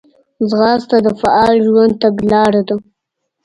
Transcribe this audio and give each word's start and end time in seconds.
ځغاسته 0.49 0.95
د 1.05 1.07
فعاله 1.19 1.59
ژوند 1.65 1.93
تګلاره 2.03 2.61
ده 2.67 2.75